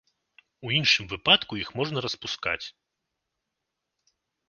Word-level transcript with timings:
У 0.67 0.71
іншым 0.77 1.05
выпадку 1.11 1.61
іх 1.65 1.69
можна 1.81 1.97
распускаць. 2.07 2.61